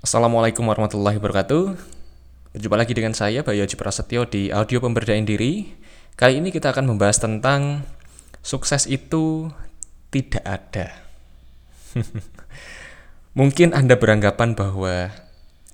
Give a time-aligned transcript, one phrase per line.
[0.00, 1.76] Assalamualaikum warahmatullahi wabarakatuh.
[2.56, 5.76] Berjumpa lagi dengan saya Bayu Haji Prasetyo di audio pemberdayaan diri.
[6.16, 7.84] Kali ini kita akan membahas tentang
[8.40, 9.52] sukses itu
[10.08, 10.96] tidak ada.
[13.38, 15.12] Mungkin Anda beranggapan bahwa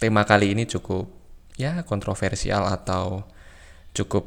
[0.03, 1.07] tema kali ini cukup
[1.55, 3.23] ya kontroversial atau
[3.95, 4.27] cukup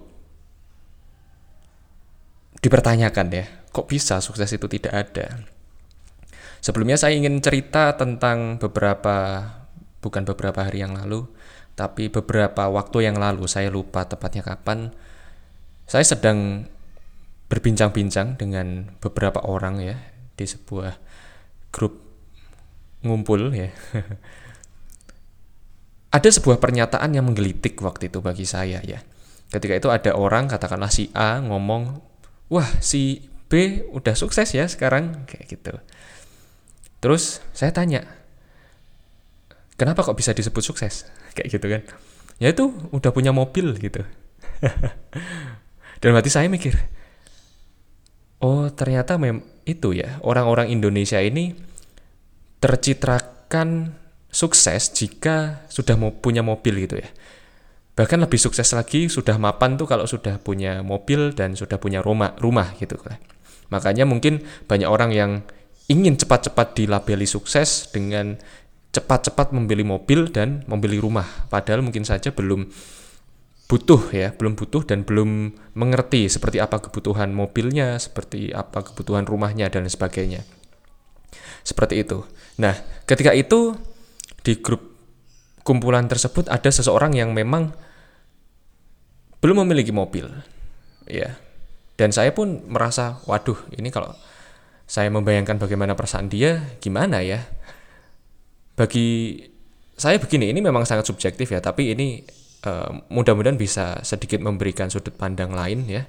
[2.63, 3.51] dipertanyakan ya.
[3.75, 5.43] Kok bisa sukses itu tidak ada?
[6.63, 9.58] Sebelumnya saya ingin cerita tentang beberapa
[9.99, 11.27] bukan beberapa hari yang lalu,
[11.79, 14.91] tapi beberapa waktu yang lalu, saya lupa tepatnya kapan,
[15.87, 16.67] saya sedang
[17.49, 19.97] berbincang-bincang dengan beberapa orang ya
[20.37, 20.93] di sebuah
[21.73, 21.97] grup
[23.01, 23.71] ngumpul ya.
[26.15, 29.01] ada sebuah pernyataan yang menggelitik waktu itu bagi saya ya.
[29.49, 32.01] Ketika itu ada orang katakanlah si A ngomong,
[32.53, 35.73] "Wah, si B udah sukses ya sekarang." kayak gitu.
[37.01, 38.05] Terus saya tanya,
[39.79, 41.07] kenapa kok bisa disebut sukses?
[41.35, 41.81] Kayak gitu kan.
[42.43, 44.03] Ya itu udah punya mobil gitu.
[46.03, 46.75] Dan berarti saya mikir
[48.39, 51.53] oh ternyata mem itu ya orang-orang Indonesia ini
[52.59, 53.95] tercitrakan
[54.31, 57.09] sukses jika sudah mau punya mobil gitu ya.
[57.95, 62.35] Bahkan lebih sukses lagi sudah mapan tuh kalau sudah punya mobil dan sudah punya rumah
[62.39, 63.19] rumah gitu kan.
[63.69, 65.31] Makanya mungkin banyak orang yang
[65.91, 68.39] ingin cepat-cepat dilabeli sukses dengan
[68.89, 71.25] cepat-cepat membeli mobil dan membeli rumah.
[71.49, 72.69] Padahal mungkin saja belum
[73.69, 79.69] butuh ya belum butuh dan belum mengerti seperti apa kebutuhan mobilnya seperti apa kebutuhan rumahnya
[79.69, 80.41] dan sebagainya.
[81.61, 82.25] Seperti itu.
[82.57, 82.73] Nah
[83.05, 83.77] ketika itu
[84.41, 84.81] di grup
[85.61, 87.69] kumpulan tersebut ada seseorang yang memang
[89.37, 90.25] belum memiliki mobil
[91.05, 91.37] ya.
[91.93, 94.17] Dan saya pun merasa waduh ini kalau
[94.89, 97.45] saya membayangkan bagaimana perasaan dia gimana ya
[98.79, 99.35] bagi
[99.99, 102.23] saya begini, ini memang sangat subjektif ya, tapi ini
[102.63, 106.07] uh, mudah-mudahan bisa sedikit memberikan sudut pandang lain ya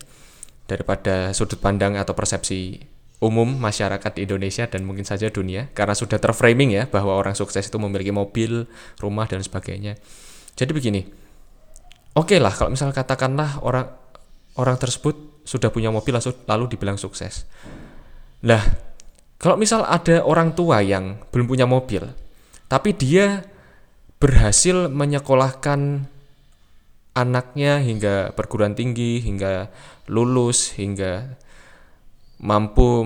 [0.70, 2.78] daripada sudut pandang atau persepsi
[3.18, 7.76] umum masyarakat Indonesia dan mungkin saja dunia karena sudah terframing ya bahwa orang sukses itu
[7.82, 8.70] memiliki mobil,
[9.02, 9.98] rumah dan sebagainya.
[10.54, 11.02] Jadi begini.
[12.14, 13.90] Oke okay lah kalau misalnya katakanlah orang
[14.56, 16.14] orang tersebut sudah punya mobil
[16.46, 17.50] lalu dibilang sukses.
[18.46, 18.62] Lah,
[19.36, 22.08] kalau misal ada orang tua yang belum punya mobil,
[22.70, 23.42] tapi dia
[24.22, 26.06] berhasil menyekolahkan
[27.18, 29.66] anaknya hingga perguruan tinggi, hingga
[30.06, 31.34] lulus, hingga
[32.38, 33.02] mampu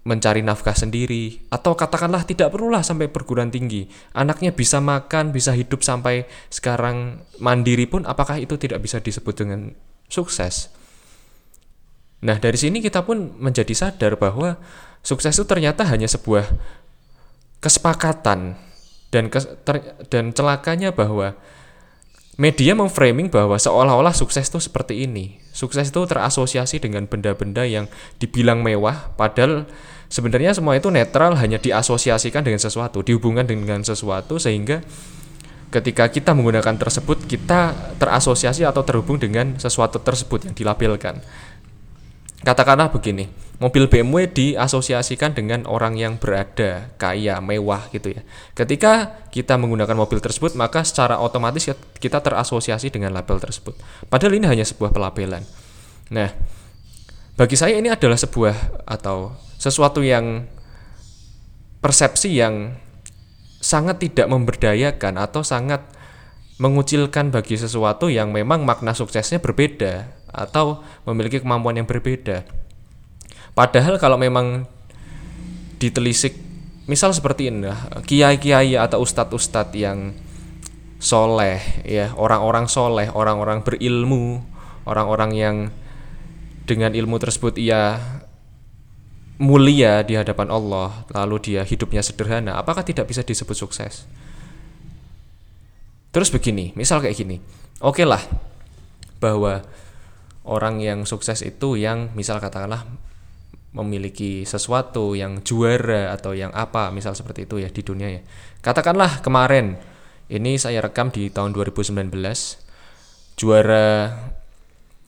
[0.00, 1.44] mencari nafkah sendiri.
[1.52, 3.84] Atau katakanlah tidak perlulah sampai perguruan tinggi.
[4.16, 9.76] Anaknya bisa makan bisa hidup sampai sekarang mandiri pun apakah itu tidak bisa disebut dengan
[10.08, 10.72] sukses?
[12.24, 14.56] Nah dari sini kita pun menjadi sadar bahwa
[15.04, 16.48] sukses itu ternyata hanya sebuah
[17.60, 18.65] kesepakatan
[19.16, 21.32] dan kes, ter, dan celakanya bahwa
[22.36, 25.40] media memframing bahwa seolah-olah sukses itu seperti ini.
[25.56, 27.88] Sukses itu terasosiasi dengan benda-benda yang
[28.20, 29.64] dibilang mewah, padahal
[30.12, 34.84] sebenarnya semua itu netral hanya diasosiasikan dengan sesuatu, dihubungkan dengan sesuatu sehingga
[35.72, 41.24] ketika kita menggunakan tersebut kita terasosiasi atau terhubung dengan sesuatu tersebut yang dilabelkan.
[42.44, 48.22] Katakanlah begini, mobil BMW diasosiasikan dengan orang yang berada, kaya, mewah gitu ya.
[48.52, 51.64] Ketika kita menggunakan mobil tersebut, maka secara otomatis
[51.96, 53.76] kita terasosiasi dengan label tersebut.
[54.12, 55.44] Padahal ini hanya sebuah pelabelan.
[56.12, 56.30] Nah,
[57.36, 60.44] bagi saya ini adalah sebuah atau sesuatu yang
[61.80, 62.76] persepsi yang
[63.60, 65.80] sangat tidak memberdayakan atau sangat
[66.56, 72.65] mengucilkan bagi sesuatu yang memang makna suksesnya berbeda atau memiliki kemampuan yang berbeda.
[73.56, 74.68] Padahal kalau memang
[75.80, 76.36] ditelisik
[76.86, 77.72] misal seperti ini
[78.04, 80.12] kiai-kiai atau ustadz-ustadz yang
[81.02, 84.40] soleh ya orang-orang soleh orang-orang berilmu
[84.86, 85.56] orang-orang yang
[86.64, 88.00] dengan ilmu tersebut ia
[89.36, 94.08] mulia di hadapan Allah lalu dia hidupnya sederhana apakah tidak bisa disebut sukses?
[96.14, 97.42] Terus begini misal kayak gini
[97.82, 98.22] oke okay lah
[99.20, 99.60] bahwa
[100.46, 102.86] orang yang sukses itu yang misal katakanlah
[103.76, 108.22] memiliki sesuatu yang juara atau yang apa misal seperti itu ya di dunia ya.
[108.64, 109.76] Katakanlah kemarin
[110.32, 112.08] ini saya rekam di tahun 2019
[113.36, 114.16] juara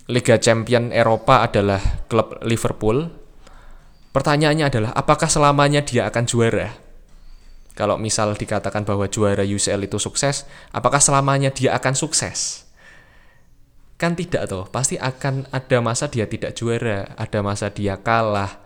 [0.08, 1.80] Liga Champion Eropa adalah
[2.12, 3.08] klub Liverpool.
[4.12, 6.76] Pertanyaannya adalah apakah selamanya dia akan juara?
[7.72, 10.44] Kalau misal dikatakan bahwa juara UCL itu sukses
[10.76, 12.67] apakah selamanya dia akan sukses
[13.98, 18.62] Kan tidak toh, pasti akan ada masa dia tidak juara, ada masa dia kalah.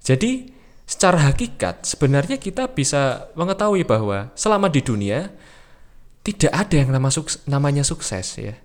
[0.00, 0.48] Jadi
[0.88, 5.28] secara hakikat sebenarnya kita bisa mengetahui bahwa selama di dunia
[6.24, 8.56] tidak ada yang nama sukses, namanya sukses ya.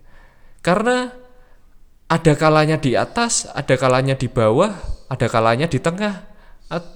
[0.64, 1.12] Karena
[2.08, 4.72] ada kalanya di atas, ada kalanya di bawah,
[5.12, 6.24] ada kalanya di tengah.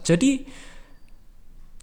[0.08, 0.48] Jadi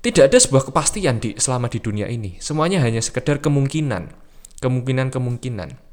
[0.00, 2.40] tidak ada sebuah kepastian di selama di dunia ini.
[2.40, 4.16] Semuanya hanya sekedar kemungkinan,
[4.64, 5.85] kemungkinan-kemungkinan.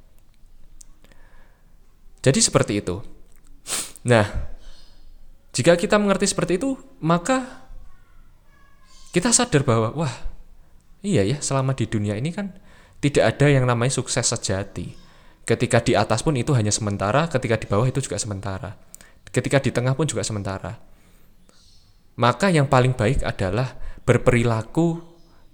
[2.23, 3.03] Jadi seperti itu.
[4.07, 4.25] Nah,
[5.51, 7.67] jika kita mengerti seperti itu, maka
[9.13, 10.15] kita sadar bahwa wah,
[11.05, 12.55] iya ya, selama di dunia ini kan
[13.03, 14.95] tidak ada yang namanya sukses sejati.
[15.43, 18.79] Ketika di atas pun itu hanya sementara, ketika di bawah itu juga sementara.
[19.27, 20.79] Ketika di tengah pun juga sementara.
[22.15, 23.75] Maka yang paling baik adalah
[24.07, 25.01] berperilaku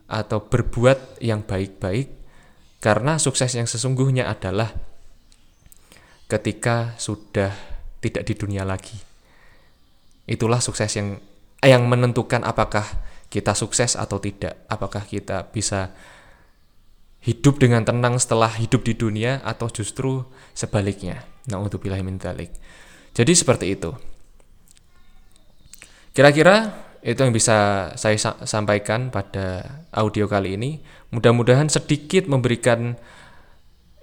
[0.09, 2.07] atau berbuat yang baik-baik
[2.81, 4.73] karena sukses yang sesungguhnya adalah
[6.29, 7.51] ketika sudah
[7.99, 8.95] tidak di dunia lagi.
[10.29, 11.17] Itulah sukses yang
[11.65, 12.85] yang menentukan apakah
[13.27, 15.91] kita sukses atau tidak, apakah kita bisa
[17.19, 20.23] hidup dengan tenang setelah hidup di dunia atau justru
[20.55, 21.27] sebaliknya.
[21.51, 22.53] Nah, untuk min dzalik.
[23.11, 23.91] Jadi seperti itu.
[26.15, 28.15] Kira-kira itu yang bisa saya
[28.45, 30.79] sampaikan pada audio kali ini.
[31.11, 32.95] Mudah-mudahan sedikit memberikan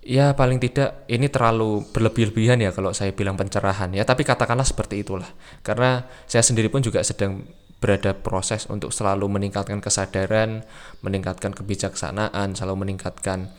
[0.07, 5.03] ya paling tidak ini terlalu berlebih-lebihan ya kalau saya bilang pencerahan ya, tapi katakanlah seperti
[5.03, 5.27] itulah.
[5.67, 7.43] Karena saya sendiri pun juga sedang
[7.83, 10.63] berada proses untuk selalu meningkatkan kesadaran,
[11.03, 13.51] meningkatkan kebijaksanaan, selalu meningkatkan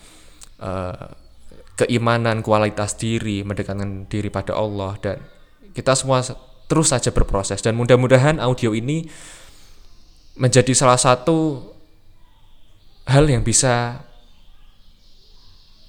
[0.63, 1.13] uh,
[1.77, 4.95] keimanan, kualitas diri, mendekatkan diri pada Allah.
[5.03, 5.21] Dan
[5.75, 6.23] kita semua
[6.71, 7.59] terus saja berproses.
[7.59, 9.05] Dan mudah-mudahan audio ini
[10.39, 11.69] menjadi salah satu
[13.05, 14.06] hal yang bisa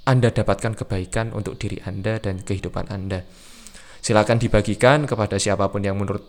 [0.08, 3.28] Anda dapatkan kebaikan untuk diri Anda dan kehidupan Anda.
[4.00, 6.24] Silakan dibagikan kepada siapa pun yang menurut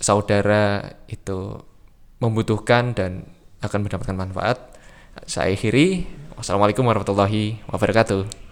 [0.00, 1.60] saudara itu
[2.24, 3.28] membutuhkan dan
[3.60, 4.56] akan mendapatkan manfaat.
[5.28, 6.08] Saya akhiri.
[6.40, 8.45] Wassalamualaikum warahmatullahi wabarakatuh.